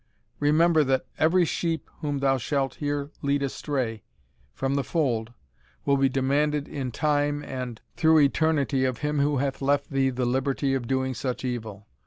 Remember, 0.39 0.83
that 0.83 1.05
every 1.19 1.45
sheep 1.45 1.87
whom 1.99 2.17
thou 2.21 2.39
shalt 2.39 2.73
here 2.81 3.11
lead 3.21 3.43
astray 3.43 4.01
from 4.51 4.73
the 4.73 4.83
fold, 4.83 5.31
will 5.85 5.95
be 5.95 6.09
demanded 6.09 6.67
in 6.67 6.91
time 6.91 7.43
and 7.43 7.81
through 7.97 8.19
eternity 8.21 8.83
of 8.83 8.97
him 9.05 9.19
who 9.19 9.37
hath 9.37 9.61
left 9.61 9.91
thee 9.91 10.09
the 10.09 10.25
liberty 10.25 10.73
of 10.73 10.87
doing 10.87 11.13
such 11.13 11.45
evil. 11.45 11.85